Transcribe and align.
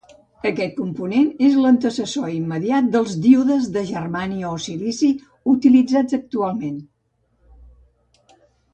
Aquest 0.51 0.71
component 0.77 1.27
és 1.47 1.57
l'antecessor 1.65 2.31
immediat 2.37 2.89
dels 2.97 3.13
díodes 3.27 3.69
de 3.77 3.85
germani 3.93 4.49
o 4.55 4.57
silici 4.67 5.13
utilitzats 5.57 6.21
actualment. 6.23 6.85